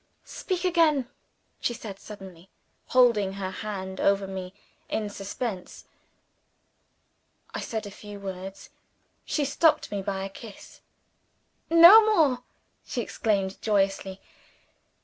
"Speak 0.25 0.65
again!" 0.65 1.07
she 1.59 1.75
said 1.75 1.99
suddenly, 1.99 2.49
holding 2.87 3.33
her 3.33 3.51
hand 3.51 3.99
over 4.01 4.25
me 4.25 4.51
in 4.89 5.11
suspense. 5.11 5.85
I 7.53 7.59
said 7.59 7.85
a 7.85 7.91
few 7.91 8.19
words. 8.19 8.71
She 9.25 9.45
stopped 9.45 9.91
me 9.91 10.01
by 10.01 10.23
a 10.25 10.29
kiss. 10.29 10.81
"No 11.69 12.03
more!" 12.15 12.41
she 12.83 13.01
exclaimed 13.01 13.61
joyously. 13.61 14.19